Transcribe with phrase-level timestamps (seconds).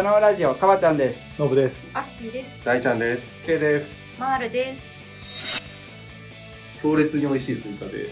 [0.00, 1.84] 北のラジオかばちゃんですのぶです。
[1.92, 2.64] アッキーです。
[2.64, 3.44] 大ちゃんです。
[3.44, 4.18] K です。
[4.18, 5.62] マールです。
[6.80, 8.08] 強烈に美味しいスイカで、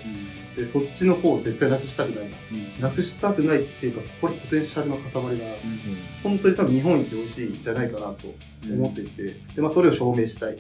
[0.54, 2.30] でそっちの方を絶対なくしたくない
[2.78, 2.90] な。
[2.90, 5.20] なくしたくないっていうか、これポテンシャルの塊が、
[6.22, 8.34] 本当に多分日本一美味しいんじゃないかなと
[8.70, 9.22] 思っていて、
[9.54, 10.58] で、まあそれを証明したい。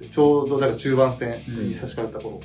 [0.00, 2.40] でちょうどだから中盤戦に差し掛かった頃、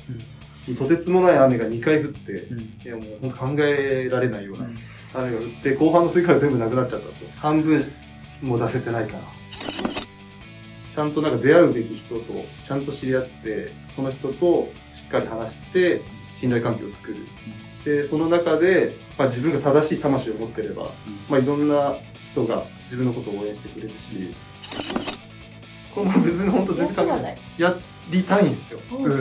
[0.68, 2.46] にとてつもない雨が2回降って、
[2.84, 4.70] いやもう本当考えられないような
[5.14, 7.30] 雨が降って、後半のスイカが全部なくなっちゃったんですよ。
[7.36, 7.92] 半分
[8.42, 9.22] も出せてないから。
[10.94, 12.24] ちゃんとなんか出会うべき人と
[12.66, 16.02] ちゃんと知り合って、その人としっかり話して、
[16.34, 17.16] 信頼関係を作る。
[17.84, 20.90] で、その中で、まあ、自分が正しい魂を持ってれば、
[21.28, 21.96] まあ、いろんな
[22.32, 24.34] 人が自分のことを応援してくれるし、
[25.94, 27.38] これも別に本当全然関係ない。
[27.58, 27.76] や
[28.10, 28.80] りたいんですよ。
[28.90, 29.12] うん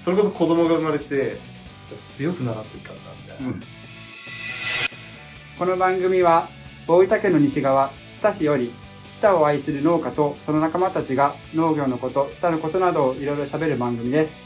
[0.00, 1.38] それこそ子供が生まれて、
[2.06, 3.54] 強くならっていかんな、みたいな。
[5.58, 6.48] この番組は
[6.86, 8.74] 大分県の西側日田市より
[9.14, 14.45] 日田を愛する農家とその仲間たちが農業のこと日田のことなどをいろいろ喋る番組です。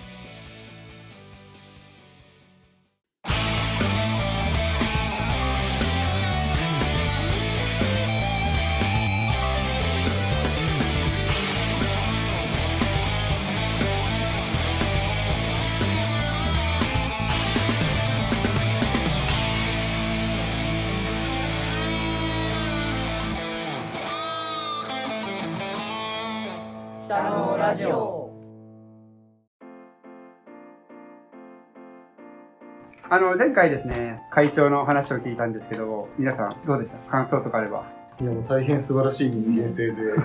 [33.13, 37.11] あの前回ですね会長の話を聞いたんですけど皆さんどうでした？
[37.11, 37.85] 感想とかあれば
[38.21, 40.21] いや、もう大変素晴らしい人間性で、はい。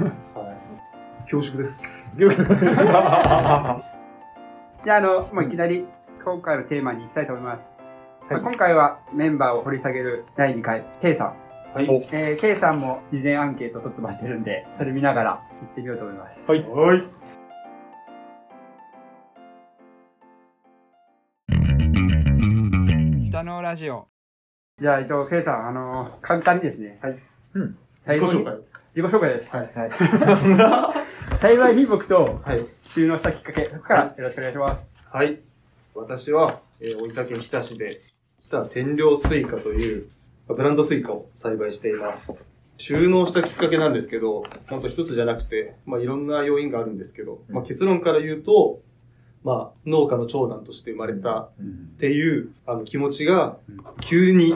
[1.21, 2.11] 恐縮です。
[2.17, 2.29] じゃ
[4.95, 5.87] ああのもういきなり
[6.23, 7.61] 今回のテーマに行きたいと思います、
[8.29, 11.33] まあ今回はメンバーを掘り下げる第2回 K さん
[11.73, 11.85] はい。
[12.11, 16.51] えー、K さんも事前アンケート取ってもらってるんで、それ見ながら行ってみようと思います。
[16.51, 17.03] はいはい。
[23.65, 24.07] ラジオ。
[24.79, 26.99] じゃあ一応、K さん、あのー簡単にですね。
[27.01, 27.17] はい。
[27.55, 27.75] うん。
[28.05, 28.57] 自己紹介。
[28.95, 29.49] 自己紹介です。
[29.55, 29.71] はい。
[29.73, 29.87] は
[31.33, 31.39] い。
[31.39, 32.59] 栽培品目とはい。
[32.89, 34.87] 就農したきっかけ、そこからよろしくお願いします。
[35.09, 35.39] はい。
[35.95, 38.01] 私は、えー大分県日田市で、
[38.39, 40.09] 日田天領スイカという、
[40.47, 42.35] まあブランドスイカを栽培しています。
[42.77, 48.81] 就農したきっかけなんですけど、本当一つじゃなくて、まあいろんな要因があるんですけど、まあ結論から言うと、
[49.45, 51.51] まあ農家の長男として生まれたっ
[51.99, 54.53] ていう、あの気持ちがうん、急に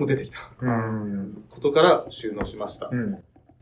[0.00, 1.44] 出てきたうん。
[1.50, 2.88] ことから収納しました。
[2.90, 3.12] うん。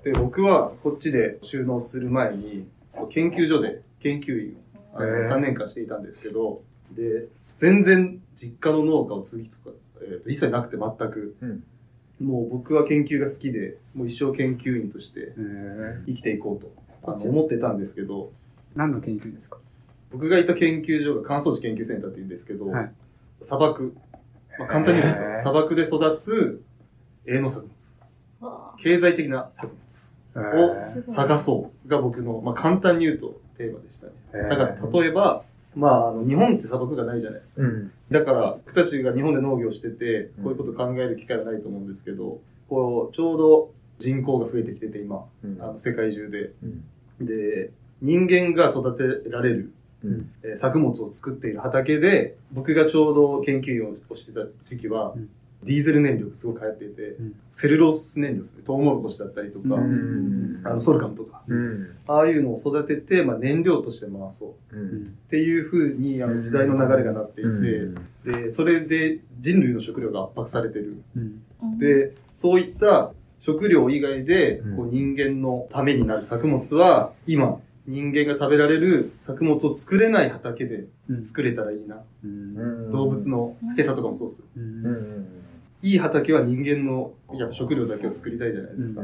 [0.05, 2.67] で、僕はこっちで収納する前に、
[3.11, 4.57] 研究所で研究員
[4.95, 5.29] をあのへー。
[5.29, 7.27] 3年間していたんですけど、で、
[7.57, 9.71] 全然実家の農家を継ぎとか、
[10.03, 11.65] えーと一切なくて全く、うん。
[12.21, 15.35] もう僕は研究が好きで、もう一生研究員として
[16.07, 16.73] 生きていこうと
[17.13, 18.31] あの思ってたんですけど、
[18.77, 19.59] 何の研究ですか？
[20.12, 22.93] 僕がいた研究所が乾燥地研究センターって言うんですけど、はい
[23.43, 23.94] 砂漠、
[24.59, 25.37] まあ、簡単に言うんですよ。
[25.38, 26.62] 砂漠で育つ
[27.26, 27.97] 営農作物、
[28.41, 30.10] わ経済的な作物。
[30.34, 34.12] おあすごい探そうが僕の、まあ、簡単に言うとテーマでしたね。
[34.48, 35.44] だから例えば、
[35.75, 37.62] まあ、あの日本って砂漠がないじゃないですか。
[37.62, 37.92] うん。
[38.10, 46.53] だから僕たちが日本で農業してて、こういうこと考える機会はないと思うんですけど、こう、ちょうど人口が増えてきてて今、うんあの世界中で。
[46.62, 47.27] うん。
[47.27, 49.72] で、人間が育てられる、
[50.05, 50.31] うん。
[50.43, 55.28] えー作物を作っている畑で、僕がちょうど研究員をしてた時期は、うん
[55.62, 58.62] ディーゼル燃料がすごく流行っていて、うんセルロース燃料ですね。
[58.65, 61.97] トウモロコシだったりとか、うんあのソルカムとか、うん。
[62.06, 65.03] ああいうのを育てて、まあ、燃料として回そううん。
[65.03, 67.44] っていうふうにあの時代の流れがなってい
[68.25, 70.97] て、で、それで人類の食料が圧迫されてる。
[71.78, 77.60] で、そういった食料以外でうんこう人間のためになる作物は、今、
[77.91, 81.25] 人間が食べられる作物を作れない畑でうん。
[81.25, 82.03] 作れたらいいな。
[82.25, 82.91] うん。
[82.92, 84.45] 動物の餌とかもそうですよ。
[84.57, 84.87] うん。
[84.87, 85.27] うん。
[85.83, 89.03] いい畑は人間のやっぱ食料だけを作りたいじゃないですか。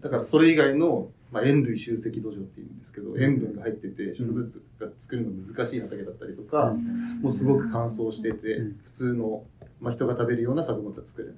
[0.00, 6.74] だからそれ以外の、まあ、塩類集積土壌っていうんですけど、塩分が入ってて植物が作るの難しい畑だったりとか、
[7.22, 8.80] もうすごく乾燥してて、うん。
[8.84, 9.44] 普通の、
[9.80, 11.36] まあ、人が食べるような作物は作れない。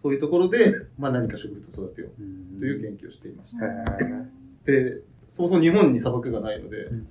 [0.00, 3.66] そういうところで、まあ、何か植物を育てようという研究をしていました。
[4.64, 5.00] で、
[5.34, 7.08] そもそも日本に砂漠がないので、うん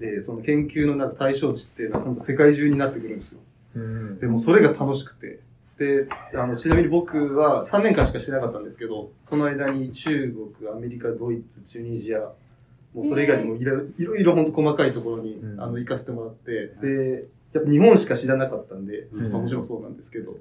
[0.00, 3.40] で、その研究のなんか対象値っていうのは本当世界中になってくるんですよ。
[3.74, 4.18] うん。
[4.18, 5.40] でもそれが楽しくて。
[5.78, 12.20] で、あの、ちなみに僕は3年間しかしてなかったんですけど、その間に中国、アメリカ、ドイツ、チュニジア、
[12.94, 20.38] もうそれ以外にもいろいろ、いろいろ本当細かいところに、うんあの、行かせてもらって、で、やっぱ日本しか知らなかったんで、うんまあもちろんそうなんですけど、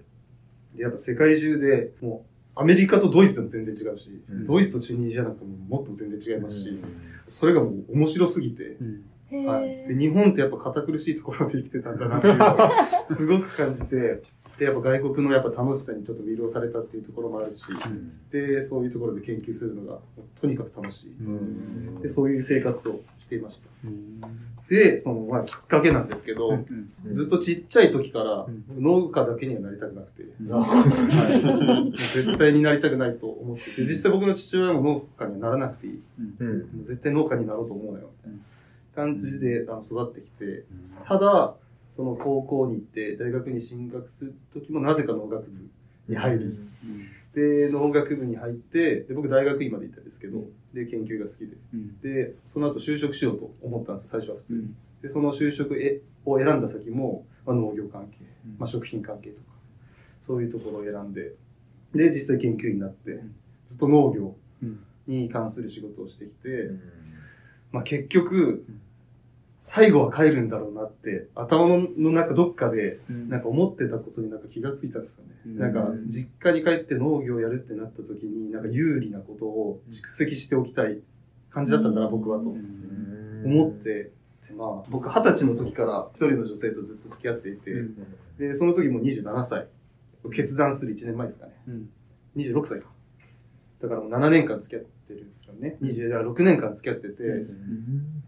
[0.76, 4.46] でやっぱ世界中でもアメリカとドイツでも全然違うし、うん。
[4.46, 6.80] ドイツとチュニジアなんかももっと全然違いますし、
[7.28, 12.72] それがもう面白すぎて、うんへはい、でー日本ってやっぱ堅苦しいところで生きてたんだなっていうのを
[13.06, 14.24] すごく感じて、
[14.60, 17.64] で、やっぱ外国のやっぱ楽しさにちょっと魅了されたっていうところもあるし、
[18.30, 20.00] で、そういうところで研究するのが
[20.40, 21.16] とにかく楽しい。
[21.22, 22.02] うん。
[22.02, 23.70] で、そういう生活をしていました。
[23.86, 24.20] うん。
[24.68, 26.90] で、その、まあ、きっかけなんですけど、うん。
[27.10, 28.84] ずっとちっちゃい時からうん。
[28.84, 30.50] 農家だけにはなりたくなくて、うん。
[30.52, 36.02] はい、絶対になりたくないと思ってて、実際僕の父親も農家にはならなくていい。
[36.84, 40.66] 絶対農家になろうと思うなよ、みたいな感じであの育ってきて、うん。
[41.06, 41.56] ただ、
[42.00, 45.70] その高校に行って大学に進学する時もなぜか農学部
[46.08, 46.56] に入り、
[47.34, 52.00] で、農学部に入って、で僕大学院まで行ったんですけど、で、研究が好きで、うん。
[52.00, 54.60] で、その後就職しようと思ったんですよ、最初は普通に。
[54.60, 54.76] うん。
[55.02, 58.56] で、その就職へを選んだ先も、まあ、農業関係、うん。
[58.58, 59.48] まあ、食品関係とか、
[60.22, 61.34] そういうところを選んで、
[61.94, 63.36] で、実際研究員になって、ん。
[63.66, 64.80] ずっと農業うん。
[65.06, 66.82] に関する仕事をしてきて、うん。
[67.74, 68.82] まあ、結局うん、
[69.62, 73.30] 最後は帰るんだろうなって、頭のの中どっかで、うん。
[73.30, 75.32] なんか思ってたことになんか気がついたんですよね。
[75.46, 75.58] うん。
[75.60, 81.00] なんか実家に帰って農業をやるってなった時に、なんか有利なことを蓄積しておきたい
[81.50, 82.50] 感じだったんだな、僕はと。
[82.52, 83.44] うん。
[83.46, 84.12] 思って、
[84.48, 87.96] でまあ僕二十歳の時から一人の女性とずっと付き合っていて、うん。
[88.38, 89.68] で、その時も27歳。
[90.34, 91.54] 決断する1年前ですかね。
[91.68, 91.90] うん。
[92.36, 92.88] 26歳か。
[93.82, 95.78] だからもう7年間付き合ってるんですよね。
[95.82, 97.24] 20じゃあ6年間付き合ってて、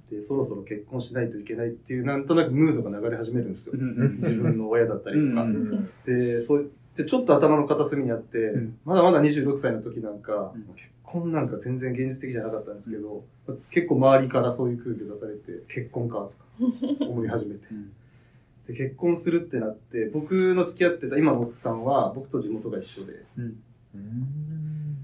[0.09, 3.75] で、そろそろ結婚しないといけないっていう、なんとなくムードが流れ始めるんですよ。
[3.75, 5.43] 自分の親だったりとか。
[5.43, 5.89] うん。
[6.05, 8.77] で、そうでちょっと頭の片隅にあって、ん。
[8.85, 10.63] まだまだ26歳の時なんか、うん。
[10.75, 13.25] 結婚なんか全然現実的じゃなかったんですけど、
[13.71, 17.67] 結構周りからそういう空気を出されて、結婚かとか思い始めて。
[17.71, 17.91] うん。
[18.67, 23.25] で、結婚するってなって、僕の付き合ってた今の奥さんは僕と地元が一緒で、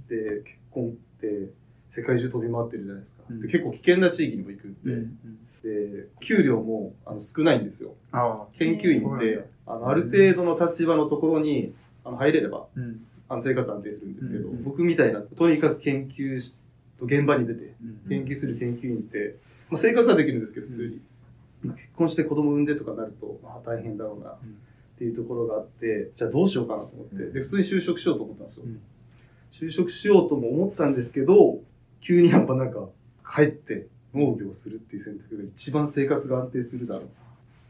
[0.09, 1.49] うんで、結婚って
[1.89, 3.23] 世界中飛び回ってるじゃないですか。
[3.29, 3.41] うん。
[3.41, 5.17] で結構危険な地域にも行くんで、うん
[5.63, 7.95] で、給料もあの少ないんですよ。
[8.53, 11.73] 研究員ってあのある程度の立場のところに
[12.03, 13.05] あの入れれば、うん。
[13.29, 16.55] あの生活安定するんですけど、うん僕みたいな、とにかく研究し
[16.97, 19.35] と現場に出て、うん研究する研究員って、
[19.69, 21.01] まあ、生活はできるんですけど、普通に。
[21.63, 24.37] まあ結婚して子供産んでとかなると、まあ大変だろうな、っ
[24.97, 28.65] ていうところがあって、じゃあどうしようかなと思って、で、普通に就職しようと思ったんですよ。
[29.61, 31.59] うん就職しようとも思ったんですけど、
[31.99, 32.87] 急にやっぱなんか、
[33.29, 37.03] 帰って農業をするっていう選択が一番生活が安定するだろう。
[37.05, 37.09] な。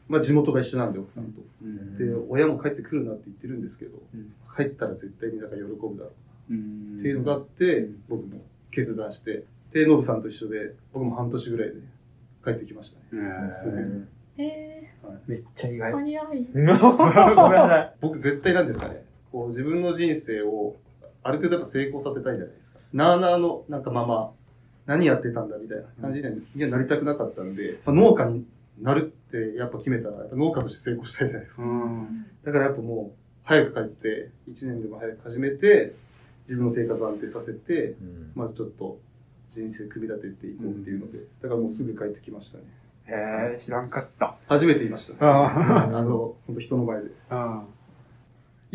[0.09, 1.41] まあ地元が一緒なんで、奥さんと。
[1.63, 1.95] うん。
[1.95, 4.33] で、親も帰ってくるなって言ってるんですけど、うん。
[4.55, 6.11] 帰ったら絶対になんか喜ぶだろ
[6.49, 6.53] う。
[6.53, 6.97] うん。
[6.99, 8.03] っていうのがあって、うん。
[8.07, 8.41] 僕も
[8.71, 11.75] 決断して、で、ノブさんと一緒で、僕も半年ぐらいで
[12.43, 13.21] 帰ってきましたね。
[13.23, 14.05] うんすぐに。
[14.37, 14.93] へ
[15.25, 15.93] めっちゃ意外。
[15.93, 16.53] ー、
[17.33, 17.93] 早い。
[18.01, 20.75] 僕絶対なんですかね、こう自分の人生を
[21.27, 22.79] ある程度やっぱ成功させたいじゃないですか。
[22.93, 24.31] なあなあのなんかまま、
[24.85, 28.45] 何やってたんだみたいな感じにはなりたくなかったんで、まあ農家に
[28.81, 31.63] なるってやっぱ決めたら、やっぱ農家として成功したいじゃないですか。
[31.63, 35.95] うんだからやっぱもう、早く帰って、1年でも早く始めて、
[36.43, 37.95] 自分の生活を安定させて、
[38.33, 38.99] まずちょっと
[39.49, 42.63] 人生組み立てていこうっていうので、だからもうすぐ帰ってきましたね。
[43.07, 45.25] へえ知らんかった初めて言いました。
[45.25, 47.09] ああの、本当人の前で。
[47.29, 47.63] あ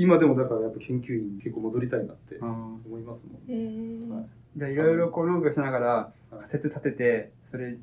[0.02, 2.49] 今でもだからやっぱ研究員に結構戻りたいなってうん。
[2.87, 3.37] 思いますもん。
[3.50, 4.09] へー。
[4.09, 4.26] はい。
[4.56, 7.76] じゃあいろいろこう農業しながらはい仮説立ててそれ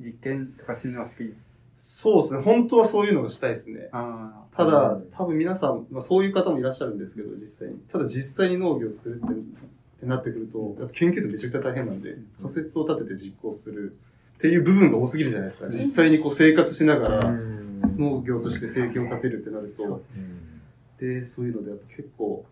[0.00, 1.34] 実験とかするのは好き？
[1.76, 2.42] そうですね。
[2.42, 3.88] 本当はそういうのがしたいですね。
[3.92, 7.80] ああただうん、多分皆さん、まあ、そういう方もいらっしゃるんですけど、実際に。
[7.88, 9.36] ただ実際に農業するってっ
[10.00, 13.96] てなってくると、やっぱ研究ってめちゃくちゃ大変なんで、仮説を立てて実行する
[14.36, 15.66] っていう部分が多すぎるじゃないですか。
[15.66, 17.32] 実際にこう生活しながら
[17.96, 20.04] 農業として生計を立てるってなると、
[21.04, 22.44] で、そういうのでやっぱ結構、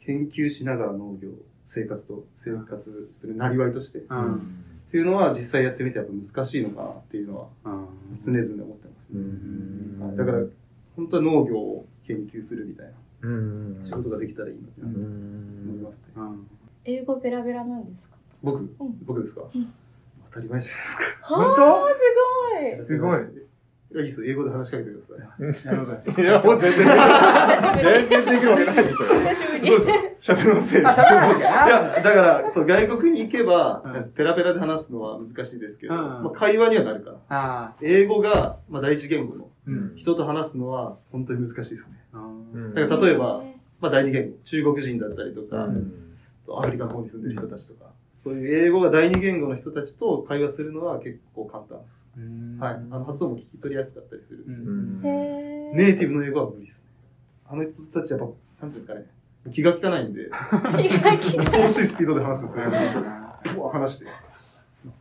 [0.00, 1.28] 研究しながら農業、
[1.64, 4.40] 生活と生活するなりわいとして、っうん。
[4.90, 7.86] ていうのは実際やってみてやっぱ難しいのかなっていうのはうん。
[8.18, 10.04] 常々思ってますね。
[10.04, 10.16] はい。
[10.16, 10.44] だから、
[10.96, 14.90] 本当は農業を研究するみたいな仕事ができたらいいなって思
[15.76, 16.04] いますね。
[16.16, 16.46] うん。
[16.84, 18.16] 英語ペラペラなんですか？
[18.42, 18.70] 僕、ん。
[19.04, 19.72] 僕ですか、うん。
[20.26, 21.02] 当たり前じゃないですか。
[21.22, 21.88] 本はあ、
[22.80, 23.20] すすごい
[23.92, 24.30] いや、いいですよ。
[24.30, 25.16] 英語で話しかけてください。
[25.64, 26.86] 当なるほどいや、もう全然、
[27.82, 28.96] 全然できるわけないでしょ。
[28.98, 29.20] ごい。
[29.20, 29.66] 久しぶり。
[29.66, 29.94] そうですよ。
[30.24, 30.80] 喋れません。
[30.80, 37.74] いや、だから、そう、外国に行けば、うんペラペラで話すのは難しいですけど、うんまあ、会話にはなるから。
[37.80, 41.96] 英語が、まあ、第一言語のうん人と話すのは本当に難しいですね。
[42.14, 43.42] うんだから例えば
[43.80, 44.36] まあ、第二言語。
[44.44, 45.92] 中国人だったりとか、うん
[46.52, 47.90] アフリカの方に住んでる人たちとか、
[48.22, 52.12] そういう英語が第二言語の人たちと会話するのは結構簡単です。
[52.18, 52.74] うんはい。
[52.74, 54.44] あの、発音も聞き取りやすかったりする。
[54.46, 56.90] ネイティブの英語は無理ですね。
[57.46, 59.06] あの人たちやっぱ、なんていうんですかね。
[59.50, 60.26] 気が利かないんで、
[60.82, 62.70] 気が利か恐ろしいスピードで話すんですよ。
[63.54, 64.06] ぷわ話して。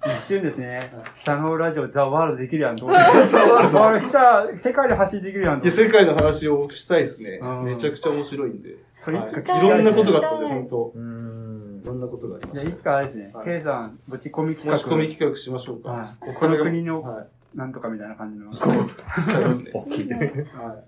[0.06, 7.64] 一瞬ですね、下のラジオザ・ワールドできるやんと思ザワールド来た、世界で走りできるやんといや、世界の話をしたいですねうん。
[7.66, 8.70] めちゃくちゃ面白いんで。
[8.70, 8.76] い
[9.12, 11.39] ろんなことがあったんで、本当うん
[11.82, 12.74] いろんなことがありまじゃあ、い。
[12.78, 14.78] つかあれですねは、いケイさん、ぶち込み企画。
[14.78, 15.90] 持ち込み企画しましょうか。
[15.90, 17.28] はいおこの金が国のはい。
[17.56, 18.54] なんとかみたいな感じの。
[18.54, 18.78] したい
[19.44, 19.72] ですね。
[19.74, 20.10] 大きい。
[20.10, 20.28] はい。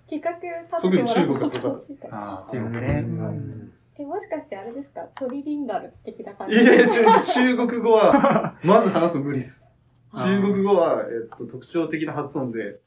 [0.09, 3.03] 企画立特に中国がすごかったたああ、中国ね。
[3.07, 5.01] うんえ、もしかしてあれですか？
[5.15, 6.55] トリリンガル的な感じ？
[6.57, 9.71] いやいや、中国語は、 まず話すの無理っす。
[10.15, 12.79] 中国語は、えっと、特徴的な発音で、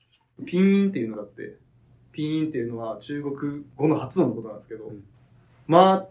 [0.44, 1.56] ピーンっていうのがあって、
[2.12, 5.04] ピーンっていうのは中国語の発音のことなんですけど、うん
[5.66, 6.06] まあ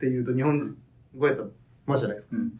[0.00, 0.74] っていうと日本人
[1.18, 1.48] 語やったら、
[1.84, 2.36] まあじゃないですか。
[2.36, 2.58] うん。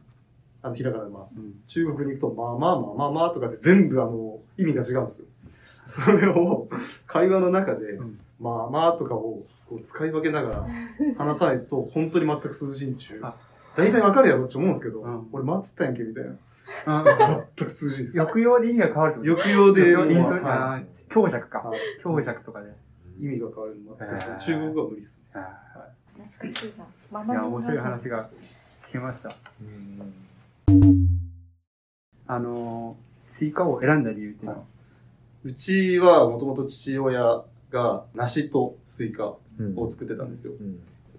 [0.62, 1.26] あの、ひらがなまあ。
[1.34, 1.54] うん。
[1.66, 5.26] 中国に行くと、まあまあまあまあまあとかで全部あの、意味が違うんですよ。
[5.84, 6.68] それを
[7.06, 10.66] 会話の中で、うんまあまあとかをこう使い分けながら
[11.16, 13.34] 話さないと本当に全く通じんちゅうあ。
[13.76, 16.36] 大体わかるやろって思うんですけど、うん俺待つったんやんけみたいな。
[16.86, 17.04] あ
[17.56, 18.24] 全く通じんですよ。
[18.24, 19.42] 抑揚で意味が変わるってこと？
[19.42, 20.48] 抑揚で、強弱か。
[20.48, 22.72] はい強弱とかで。
[23.20, 25.20] 意味が変わるの全くへー中国語は無理です。
[25.34, 25.38] あ
[26.28, 26.84] 懐かしいな。
[27.20, 28.30] ーいや、面白い話が
[28.88, 29.34] 聞けました。
[32.26, 34.64] あのー、スイカを選んだ理由っていうのは？
[35.42, 39.40] うちはもともと父親が梨とスイカを
[39.88, 40.52] 作ってたんですよ。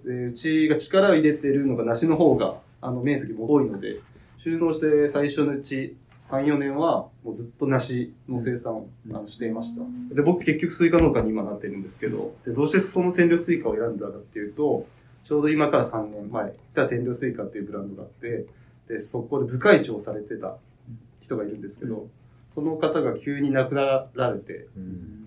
[0.05, 4.00] で、うちが力を入れてるのが梨の方が、あの、面積も多いので、
[4.44, 9.16] 就農して最初のうち3、4年は、もうずっと梨の生産を、うん。
[9.16, 9.82] あのしていました。
[10.16, 14.88] で、僕結局スイカ農家に今なってるんですけど、で、どうしてその天領スイカを選んだかっていうと、
[15.24, 18.46] ちょうど今から3年前、日田天領スイカっていうブランドがあって、
[18.88, 20.56] で、そこで部会長をされてた
[21.20, 22.08] 人がいるんですけど、
[22.50, 24.68] その方が急に亡くなられて、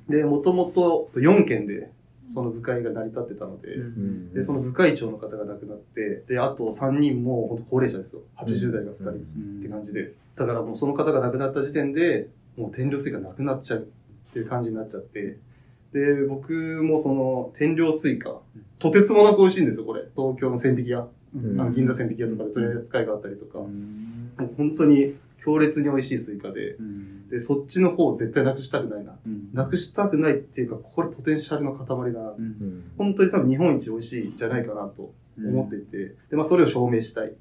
[0.08, 1.90] で、もともと4軒で
[2.26, 4.32] その部会が成り立ってたので、うん。
[4.32, 8.22] で、その部会長の方が亡くなって、で、あと3人も本当高齢者ですよ。
[8.36, 9.14] 80代が2人っ
[9.62, 10.12] て感じで。
[10.36, 15.38] だからもうその方が亡くなった時点で、もう天領スイカなくなっちゃうっていう感じになっちゃって、
[15.92, 18.40] で、僕もその天領スイカ、
[18.78, 20.02] とてつもなく美味しいんですよ、これ。
[20.16, 21.60] 東京の千疋屋、うん。
[21.60, 23.96] あの銀座千疋屋とかで取り扱いがあったりとか、もうん。
[24.38, 25.14] う本当に
[25.44, 29.16] 強烈に美味しいスイカで、うんで、そっちの方を絶対なくしたくないな。
[29.26, 32.30] うんなくしたくないっていうか、これポテンシャルの塊だな。
[32.30, 37.32] うん本当に多分日本一美味しいんじゃないかなと思っていて、で、まあそれを証明したいっ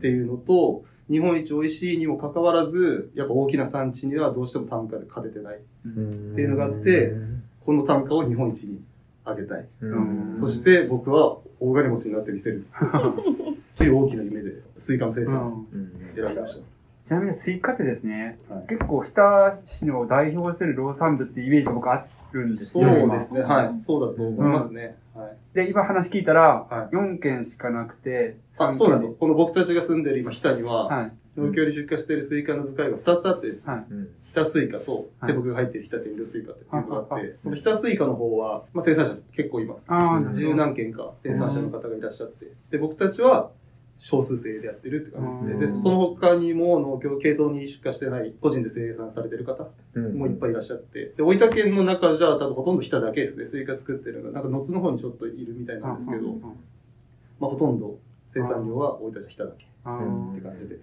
[0.00, 5.60] ていうのと、日本一美味しいにもかかわらず、やっぱ大きな産地にはどうしても単価で勝ててない。
[5.84, 7.12] うんっていうのがあって
[7.60, 8.80] この単価を日本一に
[9.24, 9.68] 上げたい。
[9.80, 12.64] うんそして僕は大金持ちになってみせる。
[13.76, 15.66] という大きな夢で、スイカの生う産
[16.14, 16.71] 選びました。
[17.12, 23.06] ちなみにスイカってですね、はい結構日田市の代表する農産物ってイメージが僕あるんですそよ。
[23.06, 23.40] うですね。
[23.40, 23.80] 今はい。
[23.82, 24.96] そうだと思いますね。
[25.14, 25.36] はい。
[25.52, 29.14] で、今話聞いたら、はい4軒しかなくて、あ、そうなんですよ。
[29.20, 31.12] この僕たちが住んでる今、日田には、はい。
[31.36, 33.84] 農協に出荷しているスイカの部会が2つあってですね、はい。
[34.24, 39.86] 日田スイカと、はいで、僕が入ってる日田天領スイカっていうのがあって、その日田スイカの方は、まあ、生産者結構います。
[40.34, 43.50] 十何件か生産者の方がいらっしゃって、で、僕たちは
[44.04, 45.54] 少数生でやってるって感じですね。
[45.60, 54.32] で、うんその他にも農協系統に出荷してない、個人で生産されてる方もいっぱいいらっしゃって、で、大分県の中じゃ多分ほとんど日田だけですね、スイカ作ってるのが。
[54.32, 56.32] なんか、野津の方にちょっといるみたいなんですけど、
[57.38, 60.74] まあ、ほとんど生産量は大分じゃ日田だけって感じで。
[60.74, 60.82] で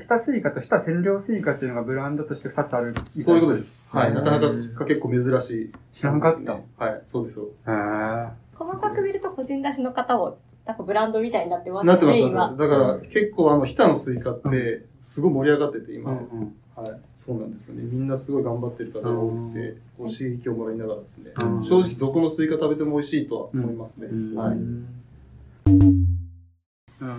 [0.00, 2.94] 日田スイカと日田天領スイカっていうのがブランドとして2つある。
[3.06, 3.84] そういうことです。
[3.90, 4.10] はい。
[4.10, 5.72] うんなかなか結構珍しい。
[5.92, 6.52] 知らんかった。
[6.52, 7.48] へはい、そうですよ。
[7.66, 12.56] ー細かく見ると個人出しの方も、なんかブランドみたいになってますなってます、なってます。。
[12.56, 16.12] だから、結構あの、日田のスイカって、すごい盛り上がってて、今。
[16.12, 17.00] うんうんはい。
[17.14, 17.82] そうなんですよね。
[17.84, 21.30] みんなすごい頑張ってる方が多くて、こう刺激をもらいながらですね。
[21.40, 24.08] うん正直、どこのスイカ食べても美味しいとは思いますね。
[24.08, 24.56] うんはい。
[24.56, 24.60] う
[25.70, 26.06] ん、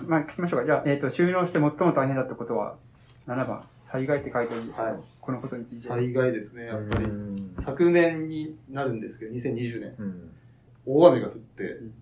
[0.06, 0.66] まあ聞きましょうか。
[0.66, 2.76] じゃあ、えっ、と、就農して最も大変だったことは、
[3.26, 5.88] 7番、災害って書いてあるんですけど、はいこのことについて。
[5.88, 7.04] 災害ですね、やっぱり。
[7.04, 10.30] うん昨年になるんですけど、2020年、うん
[10.88, 11.92] 大雨が降ってん、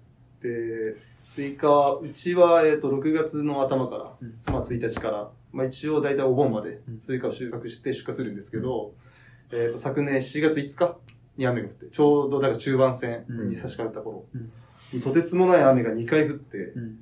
[0.45, 8.93] で、スイカ、うちは、えっ、と、6月の頭から、うんまあ、1日から、まあ、一応大体お盆までうんスイカを収穫して出荷するんですけど、
[9.53, 10.99] えっ、と、昨年7月5日
[11.39, 14.27] に雨が降って、ちょうどだから中盤戦に差し掛かった頃、
[15.03, 16.59] とてつもない雨が2回降って、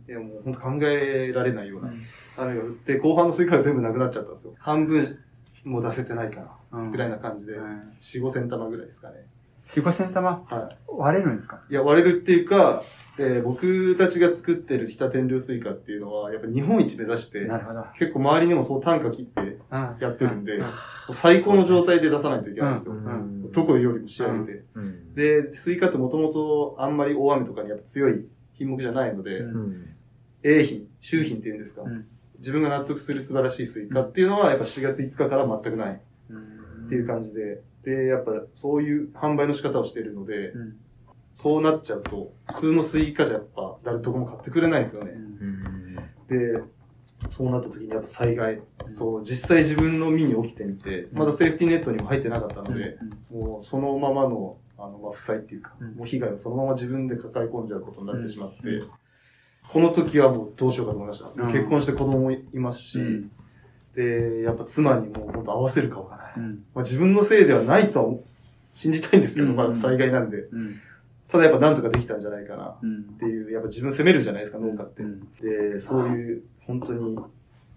[0.06, 0.28] うん。
[0.28, 1.82] もう本当考えられないようう。
[1.82, 1.94] なん
[2.36, 4.54] 雨が降って、後半のスイカが全部なくなっちゃったんですよ。
[4.58, 5.18] 半分
[5.64, 9.26] も出せてないかな、うんぐらいな感じで、うん4、5千玉ぐらいですかね。
[9.74, 10.76] 4、5千玉はい。
[10.88, 11.62] 割れるんですか？
[11.70, 12.82] いや、割れるっていうか、
[13.18, 19.96] えー僕たちが作ってる日田天領スイカっていうのは、やっぱ日本一目指してなるほど、結構周りにもそう単価切ってうん。
[20.00, 20.66] やってるんで、うも
[21.10, 22.94] う最高の状態で出さないといけないんですよ。
[22.94, 24.64] んどこよりも仕上げて。
[24.74, 28.24] うんで、スイカってもともとあんまり大雨とかにやっぱ強い
[28.54, 29.54] 品目じゃないので、うん。
[29.56, 29.88] うん
[30.44, 32.04] A 品、秀品っていうんですか、うん。
[32.38, 36.00] 自分が納得する素晴らしいスイカっていうのは、やっぱ7月5日から全くない
[36.30, 40.76] うんっていう感じで、で、やっぱそういう販売の仕方をしているので、うん。
[41.34, 45.14] そうなっちゃうと、普通のスイカじゃやっぱ誰とこも買ってくれないんですよね。
[46.28, 46.62] で、
[47.30, 52.98] そうなった時にやっぱ災害、そう、実際自分の身に起きてみて、まだセーフティーネットにも入ってなかったので、
[53.30, 55.94] もうそのままの、あの、まあ、負債っていうか、うん。
[55.94, 58.90] もう被害をそのまま自分で抱え込んじゃうことになってしまって、うん。
[59.68, 61.30] この時はもうどうしようかと思いました。
[61.34, 61.52] うん。
[61.52, 63.30] 結婚して子供もいますし、うん
[63.94, 66.32] で、やっぱ妻にもう本当合わせる顔がない。
[66.36, 66.64] うん。
[66.74, 68.14] まあ、自分のせいではないとは
[68.74, 69.56] 信じたいんですけど、うん。
[69.56, 70.38] まあ災害なんで。
[70.50, 70.76] うん。
[71.28, 72.64] ただやっぱなんとかできたんじゃないかな。
[72.68, 73.04] っうん。
[73.18, 75.02] ていう、やっぱ自分責めるじゃないですか、農家って。
[75.02, 75.30] うん。
[75.40, 77.18] で、そういう、本当に、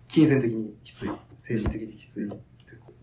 [0.08, 2.30] 金銭的にきつい、精神的にきつい。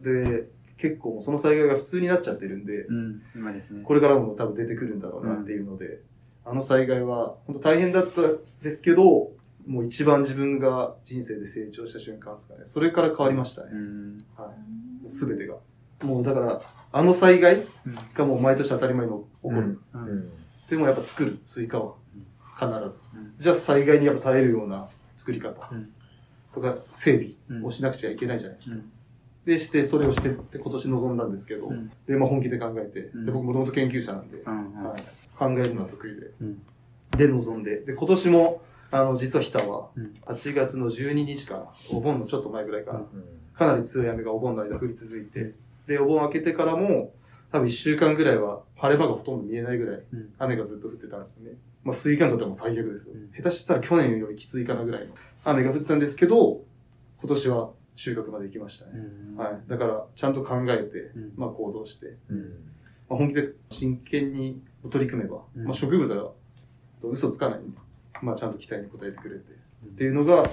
[0.03, 3.23] で、結構その災害が普通になっちゃってるんで、うん。
[3.37, 3.83] 今ですね。
[3.85, 6.01] これからも多分出てくるんだろうなっていうので、
[6.45, 8.23] あの災害は本当大変だった
[8.63, 9.31] ですけど、
[9.67, 12.61] もう一番自分が人生で成長した瞬間ですかね。
[12.65, 13.71] それから変わりましたね。
[13.73, 14.49] うんはい。
[14.49, 14.55] も
[15.07, 15.57] う全てが。
[16.03, 17.57] もうだから、あの災害
[18.15, 19.81] がもう毎年当たり前の起こる。
[19.95, 20.31] うんうん
[20.69, 21.95] でもやっぱ作る、スイカは。
[22.59, 23.01] 必ず。
[23.15, 25.93] うんじゃあ災害にやっぱ耐えるような作り方うん
[26.53, 28.77] とか整うん備をしなくちゃいけないじゃないですか。
[28.77, 28.93] うん
[29.45, 35.03] で、して、それをしてって今年臨んだんですけど、うんで、まあ本気で考えて、うんで、僕もともと研究者なんで、はい、
[35.37, 36.63] 考えるのは得意で、うん
[37.17, 43.07] で、臨んで、で、今年も、あの、実は日田はうん、8月の12日かな、お盆のちょっと前ぐらいかな、うん。
[43.55, 45.55] かなり強い雨がお盆の間降り続いて、
[45.87, 47.15] で、お盆明けてからも、
[47.51, 50.33] 多分1週間ぐらいは晴れ間がほとんど見えないぐらいうん。
[50.39, 51.57] 雨がずっと降ってたんですよね。
[51.85, 53.15] まあ、スイカにとってはもう最悪ですよ。
[53.15, 53.31] うん。
[53.33, 56.63] 下手したら去年よりきついかなぐらいの雨が降ったんですけど、
[57.19, 58.93] 今年は収穫まで行きましたね。
[58.95, 59.37] うん。
[59.37, 59.61] はい。
[59.69, 61.33] だから、ちゃんと考えて、うん。
[61.37, 62.39] まあ行動して、うん。
[63.09, 65.65] まあ、本気で真剣に取り組めば、うん。
[65.65, 66.33] まあ植物は
[67.03, 67.79] 嘘つかないんで、
[68.23, 70.49] まあちゃんと期待に応えてくれて、っていうのが、今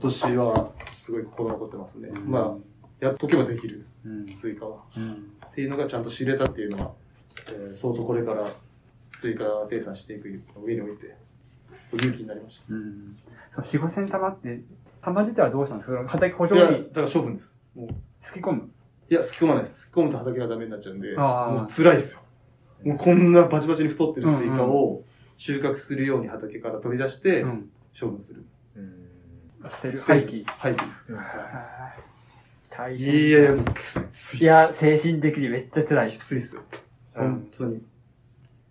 [0.00, 2.08] 年はすごい心残ってますね。
[2.08, 2.30] うん。
[2.30, 4.34] まあ、やっとけばできる、うん。
[4.34, 4.82] スイカは。
[4.96, 5.32] うん。
[5.46, 6.92] っていうのがちゃんと知れたっていうのは、
[7.48, 8.52] えー相当これから
[9.14, 11.14] スイカ生産していく上において、
[11.92, 13.16] 勇気になりましうん。
[13.62, 14.62] 四五千玉って
[15.02, 16.04] 玉自体はどうしたんですか？
[16.06, 16.56] 畑補た。
[16.56, 17.56] いや、助にだから処分です。
[17.74, 17.88] もう。
[18.22, 18.70] すき込む。
[19.10, 19.80] いや、すき込まないです。
[19.80, 22.20] すき込むと畑がダメになっちゃうんで、もう辛いですよ。
[22.84, 25.02] もうこんなバチバチに太ってるスイカを
[25.40, 27.70] 収穫するように畑から取り出してうん。
[27.98, 28.44] 処分する。
[28.76, 29.08] うん。
[29.62, 29.90] 廃
[30.26, 30.44] 棄。
[30.44, 31.12] 廃棄です。
[32.70, 34.36] 大い変やいや、もうきついっす。
[34.36, 36.10] いや精神的にめっちゃ辛い。
[36.10, 36.62] きついっすよ。
[37.16, 37.22] うん。
[37.22, 37.82] 本当に。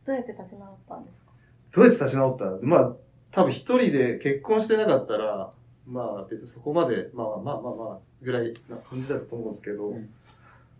[0.05, 1.32] どうやって立ち直ったんですか？
[1.71, 2.45] どうやって立ち直った？
[2.62, 2.95] まあ、
[3.32, 5.51] 多分一人で結婚してなかったら、
[5.88, 10.08] まあ別にそこまで、まあまあまあまあまあ、ぐらいな感じだと思うんですけど、うん。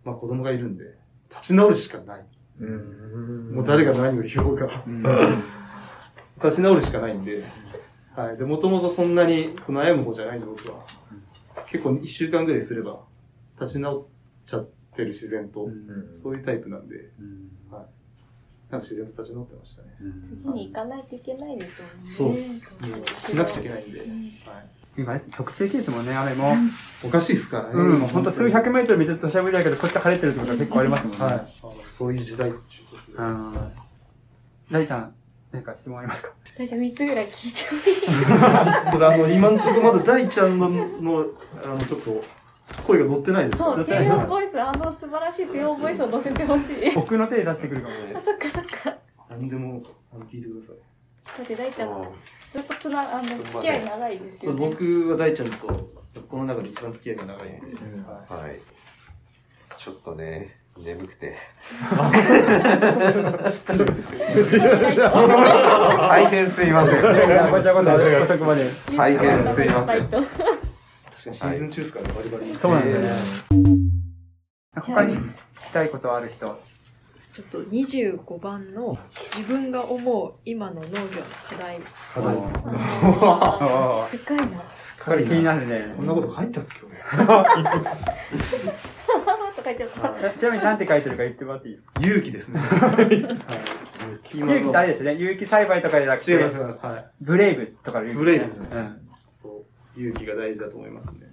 [0.04, 0.84] まあ子供がいるんで、
[1.28, 2.24] 立ち直るしかない。
[2.60, 3.50] うん。
[3.56, 5.02] もう誰が何を言おうが、うん
[6.42, 7.44] 立ち直るしかないんで、
[8.16, 8.36] はい。
[8.36, 10.84] で、もともとそんなに悩む方じゃないんで僕は。
[11.66, 13.00] 結構一週間ぐらいすれば、
[13.60, 14.06] 立ち直っ
[14.46, 17.50] ちゃってる自然と、うんそういうタイプなんで、うん
[18.70, 19.88] なんか自然と立ち直ってましたね。
[20.00, 21.92] うん次に行かないといけないですよね。
[22.02, 22.78] そうっす。
[22.80, 24.08] もうしなくちゃいけないんで、はい。
[24.96, 26.54] 今ね局地的ですもんね雨も
[27.04, 27.70] おかしいっすからね。
[27.74, 31.34] うん今ほんと数百メートル水としゃぶりだけどこっち晴れてるってことは結構ありますもんねはい。
[31.34, 33.18] あのそういう時代っていうことで。
[33.18, 33.72] うん
[34.70, 35.14] 大ちゃん
[35.52, 36.30] 何か質問ありますか？
[36.56, 41.26] 私3つぐらい聞いてもいいあの、 今んとこまだ大ちゃんの、の、
[41.64, 42.20] あの、ちょっと、
[42.86, 46.92] 声が乗ってないですそう、低音ボイス、あの素晴らしい低音ボイスを乗せてほしい。
[46.94, 48.96] 僕の手出してくるかもねあ、 そっかそっか。
[49.28, 49.82] 何でも、
[50.12, 50.76] あの、聞いてください。
[51.38, 52.02] だって大ちゃん、
[52.52, 54.68] ずっとつな、あの、付き合い長いですそう、よね。
[54.68, 55.66] 僕は大ちゃんと、
[56.28, 57.66] この中で一番付き合いが長いんで、
[58.06, 58.60] はいはい。
[59.78, 61.36] ちょっとね、眠くて。
[63.50, 64.20] 失礼ですよ。
[66.08, 66.94] 大変すいません。
[67.50, 70.18] ごちゃごちゃ遅くまで大変すいません確か
[71.30, 72.56] にシーズン中ですからね、バリバリ。
[72.56, 73.10] そうなんですよね
[74.74, 75.32] 他に聞
[75.66, 76.58] きたいことある人？
[77.32, 78.98] ちょっと25番の
[79.36, 81.02] 自分が思う今の農業の
[81.48, 81.78] 課題。
[82.14, 82.36] 課題。
[84.18, 84.46] 深いな。
[84.96, 85.54] 深い気にな。
[85.54, 86.80] なるねこんなこと書いたっけ、
[89.64, 89.74] 俺。
[89.86, 90.38] とか言ってた。
[90.38, 92.00] ちなみに何て書いてるか言ってもらっていいですか？
[92.00, 92.60] 勇気ですね。
[92.60, 93.10] はい。
[94.34, 96.80] 有機ってあれですね有機栽培とかじゃなくて違います、違います。
[96.80, 97.06] はい。
[97.20, 99.64] ブレイブとかの有機ブレイブですねうんそ
[99.96, 100.00] う。
[100.00, 101.30] 勇気が大事だと思いますね。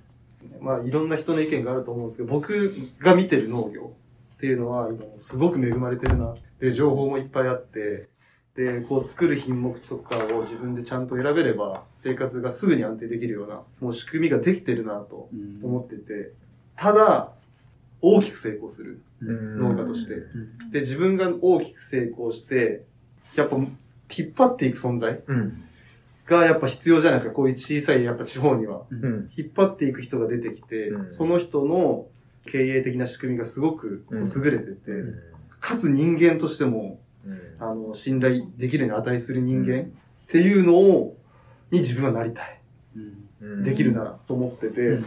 [0.61, 3.93] まあ、いろんな人の意見があると思うんですけど、僕が見てる農業
[4.35, 6.35] っていうのは、今、すごく恵まれてるな。
[6.59, 8.09] で、情報もいっぱいあって、
[8.55, 16.31] で、こう作る品目とかを自分でちゃんと選べれば、生活がすぐに安定できるような、もう仕組みができてるなとうん思ってて、
[16.75, 17.33] ただ、
[18.01, 20.13] 大きく成功するうん農家として。
[20.15, 20.19] う
[20.67, 22.83] んで、自分が大きく成功して、
[23.35, 25.63] やっぱ、引っ張っていく存在うん。
[26.25, 27.33] がやっぱ必要じゃないですか。
[27.33, 28.81] こういう小さいやっぱ地方には。
[28.89, 29.29] うん。
[29.35, 32.07] 引っ張っていく人が出てきて、うんその人の
[32.45, 34.91] 経営的な仕組みがすごく優れてて、
[35.59, 39.85] かつ人間としても、うんあの、信頼できるに値する人間っ
[40.27, 41.17] ていうのを、
[41.71, 42.59] に自分はなりたい。
[42.95, 45.05] うんできるならと思ってて、うん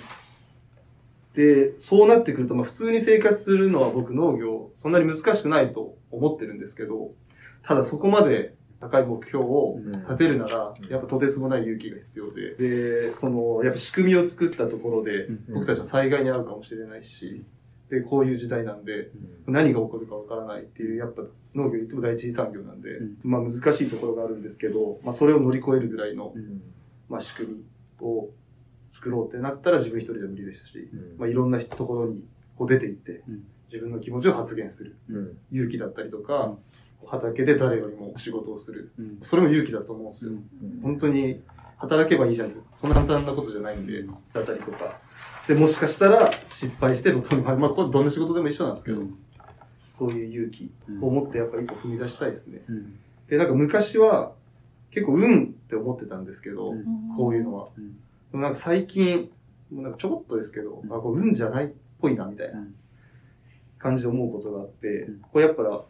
[1.40, 7.12] で、そうなってくると、まあ普通に生活するのは僕農業、そんなに難しくないと思ってるんですけど、
[7.62, 15.44] ただそこまで高い目標を立てるなら、やっぱとてつもない勇気が必要で、で、その、やっぱ仕組みを作ったところで、うん。
[15.54, 17.44] 僕たちは災害に遭うかもしれないし、
[17.88, 19.10] で、こういう時代なんで、
[19.46, 21.22] 何が起こるかわからないっていう、やっぱ
[21.54, 23.18] 農業言っても第一次産業なんで、うん。
[23.22, 26.62] まあ難しいところがあるんですけど、まあそれを乗り越えるぐらいの、うん。
[27.08, 27.64] まあ仕組み
[28.00, 28.30] を
[28.90, 32.22] 作ろうってなったら自分一人では無理ですし、まあいろんなところに
[32.56, 34.96] こう出て行ってうん、自分の気持ちを発言する。
[35.08, 35.38] うん。
[35.52, 36.56] 勇気だったりとか、
[37.06, 38.92] 畑で誰よりも仕事をする。
[38.98, 39.18] うん。
[39.22, 40.32] それも勇気だと思うんですよ。
[40.82, 41.40] 本当に
[41.78, 44.02] 働けばいいじゃんそんな簡単なことじゃないんで、
[44.34, 45.00] だったりとか。
[45.48, 47.58] で、もしかしたら失敗して路頭に迷う。
[47.58, 49.02] まあ、これどんな仕事でも一緒なんですけど、
[49.88, 52.62] そういう勇気を持ってやっぱ一歩踏み出したいですね。
[52.68, 52.98] うん。
[53.28, 54.32] で、なんか昔は
[54.90, 56.84] 結構運って思ってたんですけど、うん。
[57.16, 57.68] こういうのは。
[58.32, 59.30] うんでもなんか最近、
[59.70, 60.92] もうなんかちょこっとですけど、うん。
[60.92, 61.68] あ、これ運じゃないっ
[62.00, 62.74] ぽいな、みたいなうん。
[63.78, 65.20] 感じで思うことがあって、うん。
[65.20, 65.84] これやっぱ、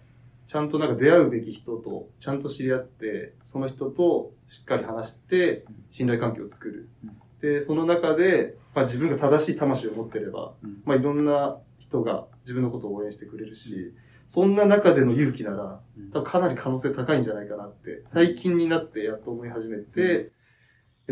[0.47, 6.89] ちゃんとなんか出会うべき人と、ちゃんと知り合って、その人としっかり話してうん、信頼関係を作る。
[7.05, 7.17] うん。
[7.41, 10.83] で、その中で、まあ自分が正しい魂を持ってれば、うん。
[10.85, 13.95] まあいろんな人が自分のことを応援してくれるし、
[14.27, 16.11] そんな中での勇気なら、うん。
[16.11, 20.40] 多分かなり可能性高いんじゃないかなって、最近になってやっと思い始めて、で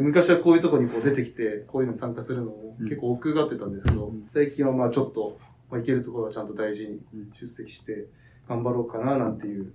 [0.01, 5.39] 昔はこういうとこにこう出てきて、こういうのに参加するのを結構奥がってたんですけど、うん最近はまあちょっと、
[5.71, 8.07] まあ、行けるところはちゃんと大事にうん出席して
[8.49, 9.73] 頑張ろうかななんていう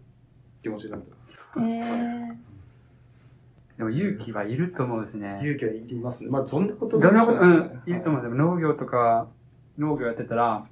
[0.60, 1.40] 気持ちになってます。
[1.58, 2.36] へー
[3.78, 5.40] でも勇気はいると思うんですね。
[5.42, 6.30] 勇気はいりますね。
[6.30, 8.36] まあどんなことどんなこと、うでもん、いると思うんですよ。
[8.36, 9.28] 農業とか、
[9.78, 10.64] 農業やってたら、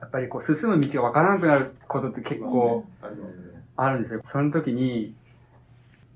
[0.00, 3.46] やっぱりこう進む道がわからなくなることって結構ありますね。
[3.76, 4.20] あるんですよ。
[4.24, 5.14] その時に、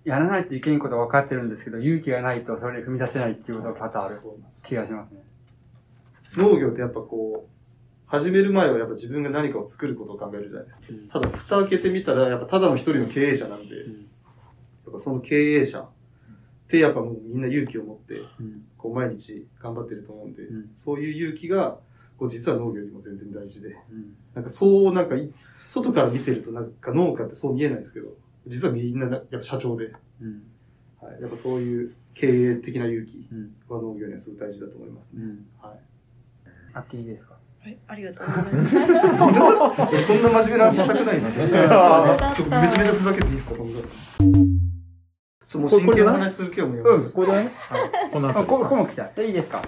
[0.04, 4.20] やらないといけんことは分かってるんですけど、勇気がないとそれに踏み出せないっていうことが多々ある
[4.66, 5.22] 気がしますね。
[6.36, 7.54] 農業ってやっぱこう、
[8.06, 10.88] 始める前はやっぱ自分が何かを作ることを考えるじゃないですか。
[10.90, 11.08] うん。
[11.08, 13.82] ただ蓋開けてみたら、やっぱただの一人の経営者なんで、や
[14.90, 15.88] っぱその経営者っ
[16.68, 18.64] てやっぱもうみんな勇気を持って、うん。
[18.76, 20.70] こう毎日頑張ってると思うんで、うん。
[20.76, 21.78] そういう勇気が、
[22.18, 24.14] こう実は農業よりも全然大事で、うん。
[24.34, 25.30] なんかそうなんかい、
[25.70, 28.08] 外から見てるとなんか農家ってそう見えないですけど、
[28.46, 30.42] 実はみんななやっぱ社長で、うん。
[31.00, 33.54] はい、やっぱそういう経営的な勇気うん。
[33.68, 35.22] は農業にはすごい大事だと思いますね。
[35.22, 35.46] うん。
[35.60, 35.78] はい。
[36.74, 37.34] あっていいですか？
[37.64, 38.76] はい、ありがとうございます。
[38.76, 43.70] こんな真面目な話したくないですけど、ちょっとめちゃめちゃふざけていいですか、この
[45.54, 47.50] ちょもう真剣な話する気はもうやめてくださいこれだね。
[48.12, 48.44] このあ、後。
[48.44, 49.04] こ項目来た。
[49.14, 49.62] でいいですか？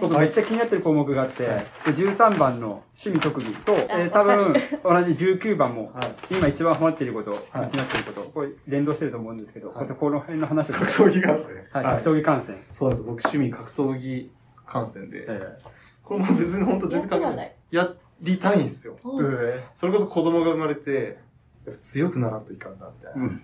[0.00, 4.58] 僕めっちゃ気になってる項目があって、で13番の趣味特技と、えー多分同
[5.02, 11.46] じ19番も、はい今一番ハマっていること、はい気になっていること、これ連動してると思うんですけど、はいこの辺の話を格闘技観戦。
[11.72, 12.56] はい、はい格闘技観戦。
[12.70, 13.02] そうです。
[13.02, 14.30] 僕趣味格闘技
[14.66, 15.24] 観戦で。
[15.28, 15.58] え
[16.04, 17.54] これも別に本当全然関係ない。
[17.70, 18.96] やりたいんですよ。
[19.04, 21.18] ーえそれこそ子供が生まれて、
[21.66, 23.26] やっぱ強くならんといかんな、みたいな。
[23.26, 23.42] ーうん。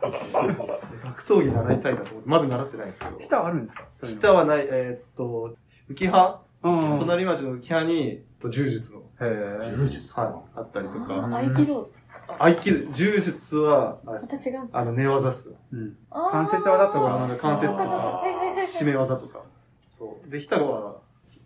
[0.00, 3.18] で 格闘技習いたいなと思って、まだ習ってないんですけど。
[3.18, 3.84] 北はあるんですか？
[4.00, 5.56] そういうの北はない、えーっと、
[5.90, 6.40] 浮葉？
[6.62, 6.98] うん。
[6.98, 9.58] 隣町の浮葉に、と柔術の、へえ。
[9.60, 11.26] はい、あったりとか。
[11.28, 11.90] 合気道。
[12.38, 14.68] 合気道、柔術は、あれですまた違う。
[14.72, 15.54] あの、寝技っすよ。
[15.72, 15.96] うん。
[16.10, 17.24] 関節技とか？
[17.24, 18.22] あの関節とか
[18.66, 19.40] 締め技とか。
[19.88, 20.30] そう。
[20.30, 20.96] で、日田は、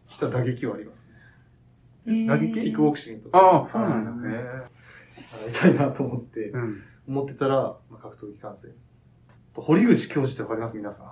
[0.06, 1.08] 日田打撃はあります
[2.06, 2.26] ね。
[2.26, 2.52] 打撃？
[2.60, 3.38] キックボクシングとか。
[3.38, 4.28] ああ、そうなんだ。
[4.28, 4.32] へ
[5.52, 6.82] 習いたいなと思ってえ。、うん。
[7.08, 7.56] 思ってたら、
[7.90, 8.72] まあ、格闘技観戦。
[9.54, 10.76] と堀口教授ってわかります？
[10.76, 11.06] 皆さん。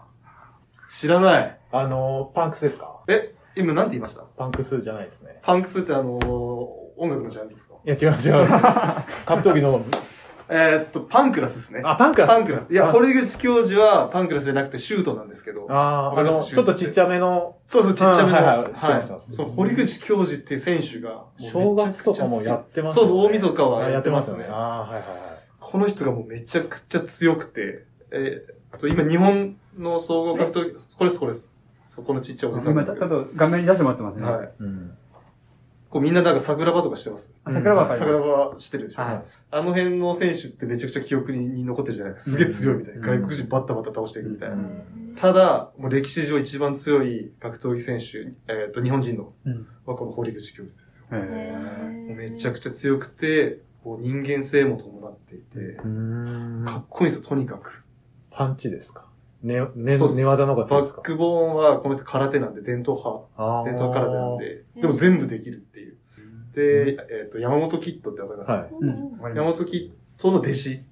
[0.90, 1.59] 知らない。
[1.70, 3.00] あの、パンクスですか？
[3.09, 4.22] え、今なんて言いました？
[4.22, 5.38] パンクスじゃないですね。
[5.42, 7.74] パンクスってあのー音楽のジャンルですか？
[7.85, 8.46] いや、違う違う。
[9.24, 9.81] 格闘技の、
[10.48, 11.81] えーっと、パンクラスですね。
[11.85, 12.70] あ、パンクラスパンクラス。
[12.72, 15.66] いや、あ堀口教授はパンクラスじゃなくてシュートなんですけど。
[15.70, 18.38] あーあの、ちょっとちっちゃめの、そうそう、ちっちゃめの。
[18.38, 24.44] うんはいそう、堀口教授って選手が、正月とかもやってますそうそう、大晦日はあやってますね。
[24.50, 25.32] あーはいはいはい。
[25.62, 31.55] この人がもうめちゃくちゃ強くて、えー、あと今日本の総合格闘技、これです、これです。
[31.87, 32.96] そこのちっちゃいおじさん今ちょっ。
[32.98, 34.29] と画面に出してもらってますね。
[34.29, 34.53] はい。
[34.59, 34.96] うん。
[35.88, 37.31] こうみんななんか桜庭とかしてます。
[37.44, 39.03] あ桜庭わか桜庭してるでしょ。
[39.03, 42.38] はいあの辺の選手ってめちゃくちゃ記憶に残ってるじゃないですか。
[42.38, 43.01] すげえ強いみたいな。
[43.01, 44.55] うん外国人バッタバタ倒していくみたいな。
[44.57, 51.05] うんただ、もう歴史上一番強い格闘技選手、えっ、と、日本人の、うんはこの堀口教授ですよ。
[51.12, 57.85] へもうめちゃくちゃ強くて、こう人間性も伴っていて、うーんかっこいいんですよ、とにかく。
[58.31, 59.07] パンチですか？
[59.42, 61.01] ね、ね、そうっす寝技の方が強いバですか？
[61.01, 63.27] ックボーンはこの人空手なんで、伝統派。
[63.37, 65.97] あー伝統空手なんで、でも全部できるっていう。
[66.55, 68.68] で、えっ、と、山本キッドってわかります、はい。
[68.79, 69.12] うん。
[69.21, 69.77] わか山本キ
[70.18, 70.83] ッドの弟子。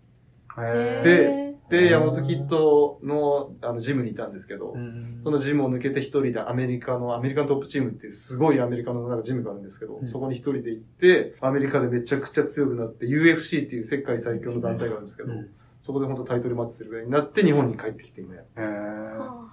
[1.02, 15.48] でで、うん山本キッドのあのジムにいたんですけど、うんそのジムを抜けて一人でアメリカの、アメリカントップチームっていうすごいアメリカのなんかジムがあるんですけど、うんそこに一人で行って、アメリカでめちゃくちゃ強くなって、UFC っていう世界最強の団体があるんですけど、うん
[15.80, 19.48] そこで本当タイトルマッチするぐらいになって日本に帰ってきて今や、へーは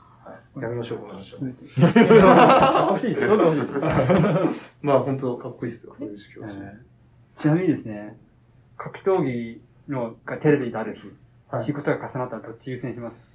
[0.58, 2.88] い、やめましょう、この話は。
[2.90, 3.22] 欲しいです。
[3.22, 4.74] どんどん欲しいです。
[4.82, 6.50] まあ本当かっこいいっすよ、そういう式は。
[6.50, 8.18] ちなみにですね、
[8.76, 11.14] 格闘技のがテレビである日、
[11.50, 13.26] はい仕事が重なったらどっち優先します？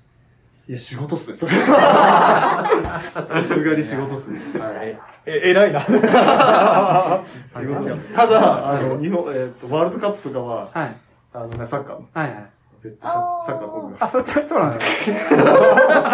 [0.68, 2.70] いや、仕事っすね、それは。
[3.24, 4.38] さすがに仕事っすね。
[4.60, 4.96] はい。
[5.26, 5.80] え、偉いな。
[7.48, 8.02] 仕事っすね。
[8.14, 10.96] ただ、あの、日本、えっと、ワールドカップとかは、はい。
[11.32, 11.96] あのね、サッカー。
[11.96, 12.50] はいはい。
[12.76, 15.18] 絶対ササッカー僕があ、そっち、そうなんですか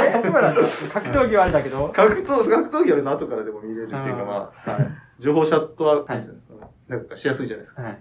[0.04, 4.88] えそうなんですか格闘技はあれだけど、格闘、格闘技は別に後からでも見れるっていうか、まあ、はい。
[5.18, 7.82] 情報シャットは、なんていうのなんかしやすいじゃないですか。
[7.82, 7.98] はい。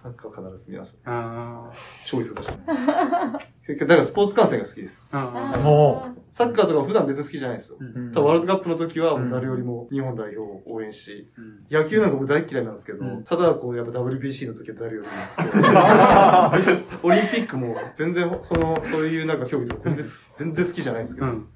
[0.00, 0.98] サッカーは必ず見ます。
[1.04, 1.70] あ
[2.06, 3.76] 超忙しい。
[3.76, 5.06] だからスポーツ観戦が好きです。
[5.10, 7.76] サッカーとか普段別に好きじゃないですよ。
[7.78, 7.96] ー。
[7.96, 15.12] うんただワールドカップの時は誰よりも日本代表を応援し、うん野球なんか僕大嫌いなんですけど、うんただこうやっぱ WBC の時は誰よりも。
[17.04, 21.48] オリンピックも全然その、そういうなんか競技とか全然す、全然好きじゃないんですけど、うん。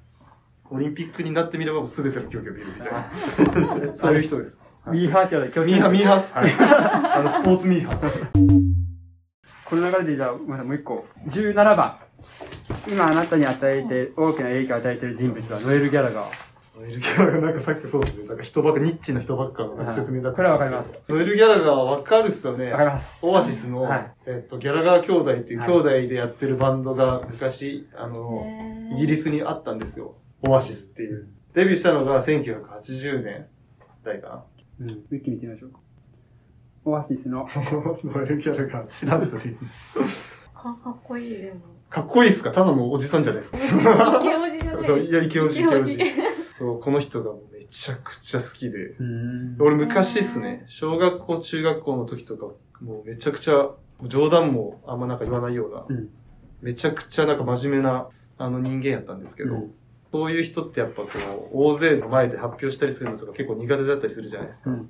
[0.69, 3.89] オリンピックになってみればもう全ての競技を見るみたいな。
[3.97, 4.63] そういう人です。
[4.91, 6.33] ミーハーって言われて、ミーハー、ミーハーっす。
[6.37, 8.75] あの、スポーツミーハー。
[9.65, 11.05] この流れでじゃあ、まだもう一個。
[11.27, 11.95] 17番。
[12.87, 16.79] 今あなたに与えて、大きな影響を与えている人物はノエル・ギャラガー。
[16.79, 18.27] ノエル・ギャラガーなんかさっきそうですね。
[18.27, 20.91] なんか人ばっか、ニッチな人ばっかの説明だったこれはわかります。
[21.09, 22.71] ノエル・ギャラガーはわかるっすよね。
[22.71, 23.25] わかります。
[23.25, 28.45] オアシスの、はいえっと、ギャラガー兄弟っていうはい兄弟でやってるバンドが昔、あの、
[28.93, 30.15] イギリスにあったんですよ。
[30.47, 31.27] オアシスっていう。
[31.53, 33.47] デビューしたのが1980年
[34.03, 34.43] 代かな。
[34.79, 34.89] うん。
[34.89, 35.79] ウィキ見てみましょうか。
[36.85, 37.47] オアシスの、
[38.03, 39.57] ノエル・ギャラガー知らんすよね。
[40.53, 41.61] かかっこいい、でも。
[41.89, 42.51] かっこいいっすか？
[42.51, 43.57] ただのおじさんじゃないですか。
[43.57, 43.61] イ
[44.21, 44.83] ケオジじゃない。
[44.83, 46.13] そう、いや、イケオジ、イケ。
[46.53, 48.89] そう、この人がもうめちゃくちゃ好きで。
[48.99, 49.57] うん。
[49.59, 52.45] 俺昔っすね、小学校、中学校の時とか、
[52.81, 53.69] もうめちゃくちゃ、
[54.03, 56.09] 冗談もあんまなんか言わないような、うん
[56.61, 58.07] めちゃくちゃなんか真面目な、
[58.37, 59.73] あの人間やったんですけど、うん
[60.15, 61.09] そういう人ってやっぱこ
[61.53, 64.69] う、大勢の前で発表したりするのとか結構苦手だったりするじゃないですか。
[64.71, 64.89] うん。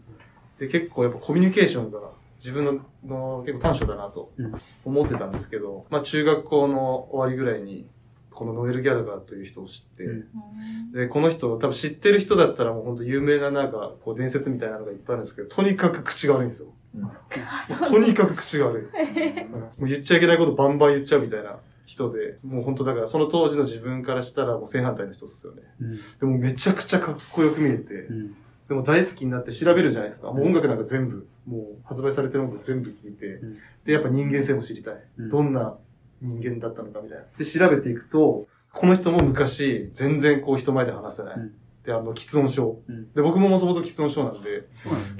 [0.59, 1.99] で、結構やっぱコミュニケーションが
[2.37, 4.53] 自分のの結構短所だなとうん。
[4.85, 7.87] 思ってたんですけど、まあ中学校の終わりぐらいに、
[8.29, 10.91] このノエル・ギャラガーという人を知って、うん。
[10.91, 16.67] で、この人、多分知ってる人だったらもう本当有名ななんか、こう伝説みたいなのがいっぱいあるんですけど、とにかく口が悪いんですよ。
[16.93, 18.83] もうとにかく口が悪い。
[19.45, 19.51] うん。
[19.51, 25.61] もう言っちゃいけないことバンバン言っちゃうみたいな人で、もう本当だからその当時の自分からしたらもう正反対の人ですよね。
[25.79, 25.95] うん。
[25.95, 28.35] でもめちゃくちゃかっこよく見えてう、ん。
[28.67, 30.31] でも大好きになって調べるじゃないですか。
[30.31, 34.95] もう音楽なんか全部、もう発売されてる音楽全部聴いて、うんで、やっぱ人間性も知りたい。
[35.17, 35.77] うんどんな
[36.21, 37.25] 人間だったのかみたいな。
[37.37, 41.35] で、調べていくと、この人も昔、全然こう人前で話せない。
[41.37, 41.53] うん
[41.85, 42.81] で、あの、喫音症。
[42.87, 44.67] うんで、僕ももともと喫音症なんで、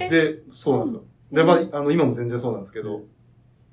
[0.10, 1.04] で、そうなんですよ。
[1.32, 3.04] で、まあ、あの、今も全然そうなんですけど、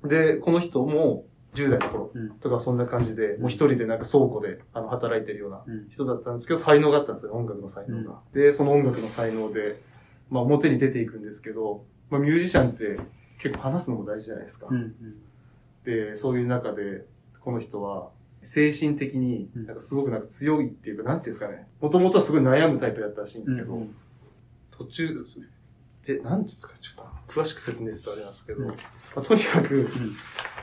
[0.03, 2.29] で、この人も、10代の頃うん。
[2.39, 5.89] とかそんな感じで、もう一人でなんか倉庫で、あの、働いてるようなうん。
[5.89, 8.21] 人だったんですけど、才能があったんですよ、音楽の才能が。
[8.33, 9.79] で、その音楽の才能で、
[10.29, 12.99] まあ、表に出ていくんですけど、まあ、ミュージシャンって
[13.37, 14.67] 結構話すのも大事じゃないですか。
[15.83, 17.05] で、そういう中で、
[17.39, 18.09] この人は、
[18.41, 19.65] 精神的に、うん。
[19.65, 21.67] なんかすごくなんか強いっていうか、なんていうんですかね。
[21.79, 23.95] もともとはすごい悩むタイプだったらしいんですけど、うん。
[24.69, 25.25] 途中、
[26.05, 28.75] で、なんつったかちょっと詳しく説明するとあれなんですけど、うんま
[29.17, 29.89] あ、とにかく、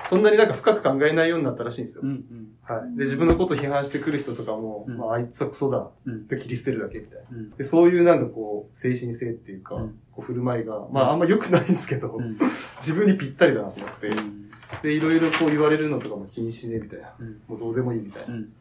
[0.07, 2.03] そんなになんか深く考えないようになったらしいんですよ。
[2.05, 2.11] うん。
[2.11, 2.48] うん。
[2.62, 2.96] はい。
[2.96, 5.88] で、自分のこと批判してくる人とかも、うんまあ、あいつはクソだ。
[6.05, 7.26] うんで、切り捨てるだけみたいな。
[7.31, 7.50] うん。
[7.50, 12.38] で、そういうなんかこう、精神性っていうか、うんこう振る舞いが、まあ、あんま良くないんですけど、うん
[12.79, 14.50] 自分にぴったりだなと思って、うん。
[14.83, 17.14] で、いろいろこう言われるのとかも気にしねえみたいな。
[17.18, 18.35] うんもうどうでもいいみたいな。
[18.35, 18.53] うん。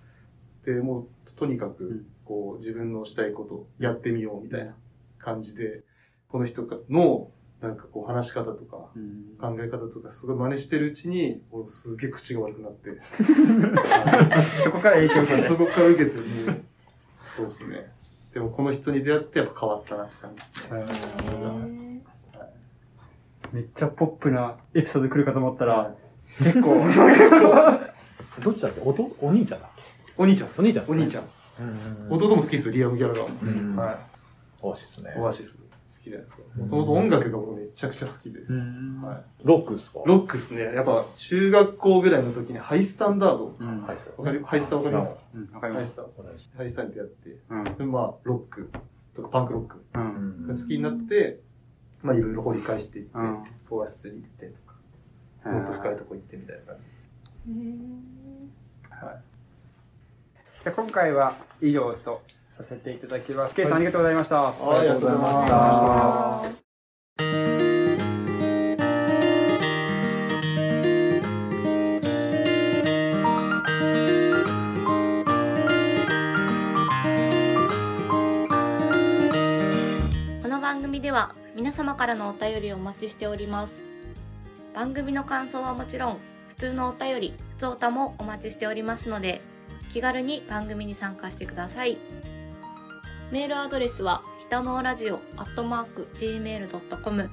[0.65, 4.75] で、もう、とにかくん、こう、自分のしたいことやってみようみたいな
[5.17, 5.83] 感じで、
[6.29, 9.35] この人の、なんかこう、話し方とか、うん。
[9.39, 12.91] 考え方とかすごい真似してるうちに、俺すげえ口が悪くなって、
[14.63, 15.41] そこから影響を受けて。
[15.41, 16.25] そこから受けてもう、
[17.23, 17.91] そうですね。
[18.33, 22.03] でもこの人に出会ってやっぱ変わったなって感じですね。
[23.51, 25.95] めっちゃポップなエピソード来るかと思ったはら、
[26.37, 26.75] 結構、
[28.43, 28.81] どっちだっけ？
[28.85, 29.69] おとお兄ちゃんだっ
[30.17, 31.23] お兄ちゃんお兄ちゃんお兄ちゃん。
[32.09, 33.35] 弟も好きですよ、リアム・ギャラガーも。
[33.41, 33.99] うんは
[34.61, 35.19] オアシスねい。。
[35.19, 35.57] オアシス。
[35.97, 36.45] きなんですよ。
[36.56, 38.39] もともと音楽が僕めちゃくちゃ好きで。
[38.39, 39.02] うん。
[39.02, 39.99] はいロックですか？
[40.06, 40.63] ロックっすね。
[40.63, 43.56] やっぱ中学校ぐらいの時にハイスタンダード。
[43.60, 43.82] うん。
[43.84, 43.97] はい。
[44.17, 45.15] わかり、ハイスタわかります？
[45.34, 45.49] うん。
[45.54, 45.99] わかります。
[45.99, 46.58] ハイスタ。
[46.58, 47.38] ハイスタに出会って。
[47.49, 47.63] うん。
[47.63, 48.69] でまあ、ロック
[49.13, 50.47] とかパンクロックうん。
[50.47, 51.39] が好きになって、
[52.02, 54.75] まあいろいろ掘り返していって、うんオアシスに行ってとか、
[55.52, 56.84] もっと深いとこ行ってみたいな感じ。
[60.63, 62.21] じゃあ今回は以上と
[62.59, 63.55] させていただきます。
[63.55, 64.47] ケイさんありがとうございました。
[64.47, 66.43] ありがとうございましたあ
[80.41, 83.83] この番組では皆様からのお便りをお待ちしております
[84.75, 86.17] 番組の感想はもちろん
[86.49, 89.41] 普通のお便り普通おたもお待ちしておりますので
[89.93, 91.97] 気軽に番組に参加してください
[93.31, 97.29] メールアドレスは北のラジオアットマーク gmail.com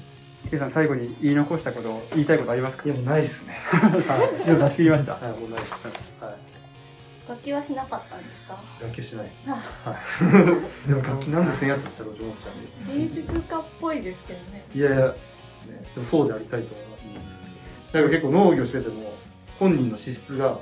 [0.50, 2.84] ケイさん最後に言い残したこと、言いたいことありますか？
[2.86, 3.52] いや、もうないっすね。
[3.70, 3.88] は
[4.38, 4.42] い。
[4.42, 5.12] 以上出し切りました。
[5.14, 5.72] はい、もうないっす。
[6.24, 6.34] はい。
[7.28, 8.56] 楽器はしなかったんですか？
[8.80, 9.44] 楽器しないっす。
[10.88, 13.08] でも楽器なんでせんやってたらどう思っちゃうんで。
[13.08, 15.82] 芸術家っぽいですけどねいやいや、そうですね。
[15.94, 17.08] でもそうでありたいと思いますね。
[17.92, 19.12] だから結構農業してても、
[19.58, 20.58] 本人の資質が、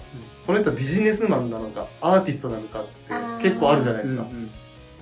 [0.47, 2.87] この人はビジネスマンなのか、アーティストなのかっ
[3.39, 4.23] て結構あるじゃないですか。
[4.23, 4.51] うん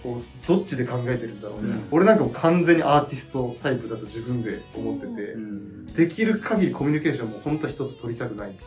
[0.06, 1.88] こうどっちで考えてるんだろうね、うん。
[1.90, 5.86] 俺なんかもう完全にアーティストタイプだと自分で思ってて、うん。
[5.86, 8.58] できる限りコミュニケーションも本当は人と取りたくないし、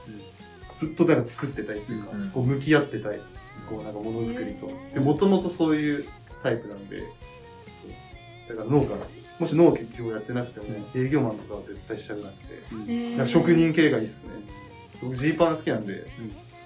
[0.76, 2.30] ずっとなんか作ってたいっていうか、うん。
[2.32, 3.20] こう向き合ってたい。
[3.70, 4.70] こうなんかものづくりと。
[4.94, 6.06] でもともとそういう
[6.44, 7.00] タイプなんで。
[7.00, 7.06] そ
[7.88, 8.58] う。
[8.58, 8.90] だから農家。
[9.40, 14.32] もし農業やってなくても営業マンとかは絶対したくなくて、なんか職人系がいいっすね。
[15.02, 16.06] 僕ジーパン好きなんで、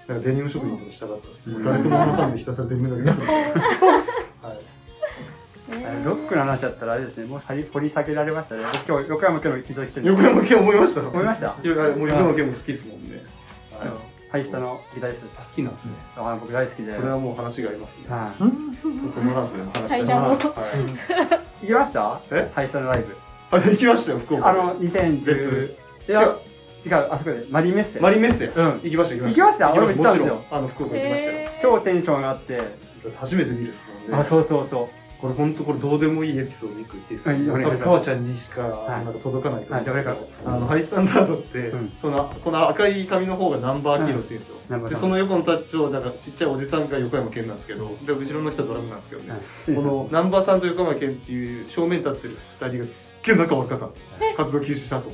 [0.07, 1.63] なんかデニム職人とかしたかったです、うん。
[1.63, 3.33] 誰とも話さんでひたすらデニムだけ作って、
[6.03, 8.63] ロックの話だったらあれですね、もう掘り掘り下げられましたね。
[8.65, 10.07] 僕今日横山家の一度来てる。
[10.07, 11.55] 横山県思いました思いました？
[11.63, 13.23] いや、もう横山県も好きですもんね。
[14.29, 15.27] ハイスタのギタリスト。
[15.27, 15.93] 好きなんですね。
[16.17, 16.93] あ僕大好きで。
[16.95, 18.05] これはもう話がありますね。
[18.09, 18.33] は
[19.13, 20.37] トム・ランスの話がはい。
[21.63, 21.67] い。
[21.67, 22.19] 行きました？
[22.31, 22.51] え？
[22.53, 23.15] ハイスタのライブ。
[23.51, 24.49] あ、行きましたよ、福岡。
[24.49, 25.71] あの、2010。
[25.71, 25.77] い
[26.09, 26.39] 違やう、
[26.85, 27.99] 違う、あそこで、マリンメッセ。
[27.99, 28.47] マリンメッセ。
[28.47, 28.81] うん。
[28.83, 29.93] 行きました、行行きました行きました？
[29.93, 31.49] 俺も行ったんですよもちろん、あの、福岡行きましたよ。
[31.61, 32.92] 超テンション上がって。
[33.11, 34.17] 初めて見るっすもんね。
[34.17, 35.03] あ、そうそうそう。
[35.23, 39.05] これ本当これどうでもいいエピソード一個言っていいですか、は川ちゃんにしかい。
[39.05, 40.17] なんか届かないと思うんですけど、はい。
[40.45, 41.93] あの Hi-Standard って、うん。
[41.97, 49.41] そのこの赤い髪の方がナンバー黄色って言うんですよ、ナンバーでその横のタッチをなんかちっちゃいおじさんが横山健なんですけどで後ろの人はドラムなんですけどね、はい。
[49.73, 54.01] このナンバーさんと横山健っていう正面に立ってる2人がすっげえ仲悪かったんですよ。
[54.35, 55.09] 活動休止した後。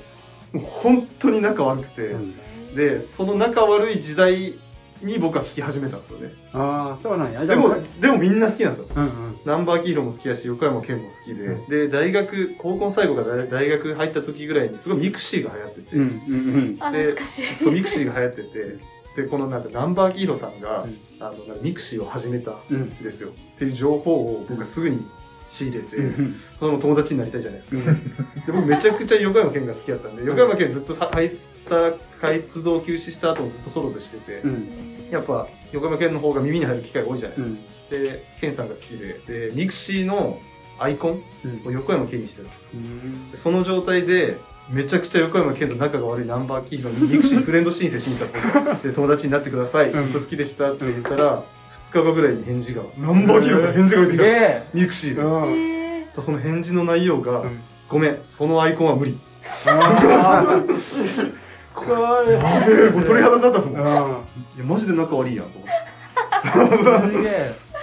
[0.54, 2.34] もう本当に仲悪くて、うん。
[2.76, 4.58] でその仲悪い時代
[5.02, 6.32] に僕は聴き始めたんですよね。
[6.54, 7.46] ああ、そうなんや。
[7.46, 8.88] でもでもみんな好きなんですよ。
[8.96, 9.40] うんうん。
[9.46, 11.70] ナンバー黄色も好きだし横山健も好きで、うん。
[11.70, 17.56] で大学高校の最後が大大学入った時ぐらいにすごいミクシーが流行ってて、うんうんあで懐かしい。
[17.56, 19.00] そうミクシーが流行ってて。
[19.16, 20.98] でこのなんかナンバー黄色さんが、うん。
[21.20, 22.76] あのミクシーを始めたんうん。
[22.76, 22.90] うん。
[22.98, 25.04] ですよっていう情報を僕はすぐに
[25.50, 27.78] 仕入れて、うんその友達になりたいじゃないですか、
[28.46, 34.70] で僕めちゃくちゃ横山健が好きだったんで横山健ずっと活動休止した後もずっとソロでしてて、うん。
[35.12, 37.56] やっぱ横山健の方が耳に入る機会が多いじゃないですか、
[37.96, 38.04] うん。
[38.06, 40.40] で健さんが好きででミクシーの
[40.78, 41.68] アイコンうん。
[41.68, 42.70] を横山健にしてるんですよ。
[42.76, 43.32] うん。
[43.32, 44.38] でその状態で
[44.70, 50.10] めちゃくちゃ横山健と仲が悪い難波章浩にミクシーフレンド申請しに行ったんです で友達になってくださいずうん。
[50.10, 51.44] っと好きでしたって言ったら
[51.92, 55.22] 2日後ぐらいに返事が難波章浩が返事が出てきたんですえミクシーで。
[55.22, 55.54] うん。
[56.02, 57.62] えとその返事の内容が、うん。
[57.88, 59.20] ごめんそのアイコンは無理。
[59.66, 60.64] あ
[61.74, 63.82] これやべえもう鳥肌になったっすもん。
[63.82, 65.74] いーやマジで仲悪いやんと思って。
[66.60, 67.14] うん。
[67.14, 67.32] すげえ。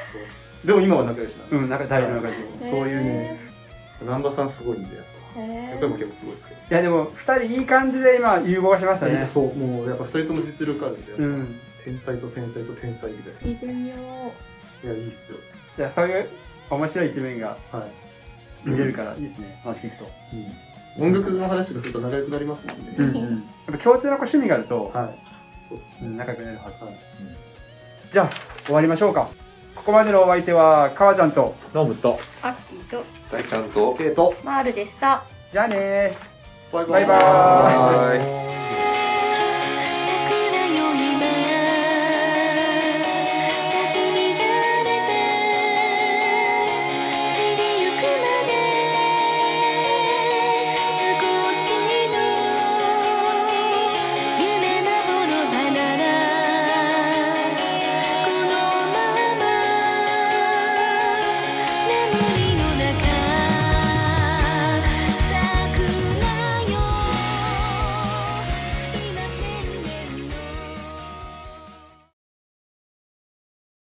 [0.00, 0.18] そ
[0.64, 0.66] う。
[0.66, 1.56] でも今は仲良しなんで。
[1.56, 2.34] うん、なんか大の中で。
[2.34, 2.70] いー。
[2.70, 3.40] そういうね
[4.04, 9.26] ナンバーさんすごいんでやっぱへ横山健もすごいですけどや、でも、二人いい感じで今、融合しましたね。
[9.26, 11.60] そうもうやっぱ二人とも実力あるんで、うん。
[11.84, 14.02] 天才と天才と天才みたい聞いてみよな
[14.82, 15.38] いやいいっすよ
[15.76, 16.28] じゃあ、そういう
[16.70, 17.86] 面白い一面がは
[18.64, 19.60] い見れるからいいですね。
[19.62, 20.06] 話聞くと。
[20.98, 23.14] 音楽の話とかすると仲良くなりますもんね、うんうん。
[23.14, 23.32] やっ
[23.72, 25.36] ぱ共通の趣味があると、はい
[25.68, 26.76] そうですねうん仲良くなるはず。
[28.12, 28.30] じゃあ、
[28.64, 29.28] 終わりましょうか。
[29.76, 32.18] ここまでのお相手は、かわちゃんと、ノブと。
[32.42, 35.22] アッキーと大ちゃんと、ケイト、マールでした。
[35.52, 36.72] じゃあねー。
[36.72, 38.65] バイバイバーイバイバイ